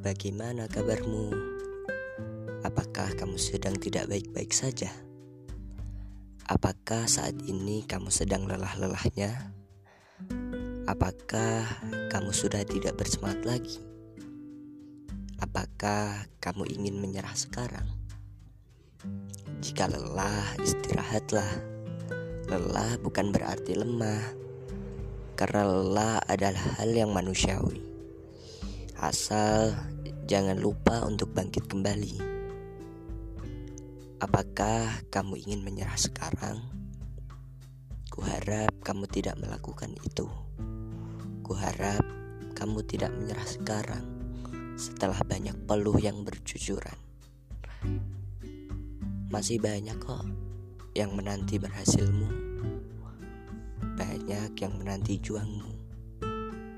[0.00, 1.28] Bagaimana kabarmu?
[2.64, 4.88] Apakah kamu sedang tidak baik-baik saja?
[6.48, 9.52] Apakah saat ini kamu sedang lelah-lelahnya?
[10.88, 11.68] Apakah
[12.08, 13.76] kamu sudah tidak bersemangat lagi?
[15.36, 17.92] Apakah kamu ingin menyerah sekarang?
[19.60, 21.60] Jika lelah, istirahatlah.
[22.48, 24.32] Lelah bukan berarti lemah,
[25.36, 27.89] karena lelah adalah hal yang manusiawi.
[29.00, 29.72] Asal
[30.28, 32.20] jangan lupa untuk bangkit kembali.
[34.20, 36.60] Apakah kamu ingin menyerah sekarang?
[38.12, 40.28] Kuharap kamu tidak melakukan itu.
[41.40, 42.04] Kuharap
[42.52, 44.04] kamu tidak menyerah sekarang
[44.76, 47.00] setelah banyak peluh yang berjujuran.
[49.32, 50.28] Masih banyak kok
[50.92, 52.28] yang menanti berhasilmu.
[53.96, 55.72] Banyak yang menanti juangmu.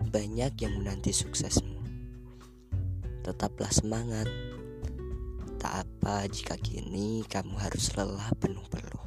[0.06, 1.71] Banyak yang menanti suksesmu.
[3.22, 4.26] Tetaplah semangat.
[5.62, 9.06] Tak apa jika kini kamu harus lelah penuh peluh.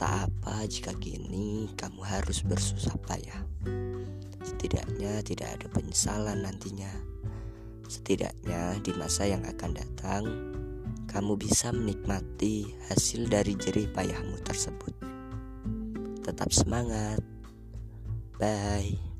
[0.00, 3.44] Tak apa jika kini kamu harus bersusah payah.
[4.40, 6.90] Setidaknya tidak ada penyesalan nantinya.
[7.84, 10.24] Setidaknya di masa yang akan datang,
[11.04, 14.96] kamu bisa menikmati hasil dari jerih payahmu tersebut.
[16.24, 17.20] Tetap semangat.
[18.40, 19.13] Bye.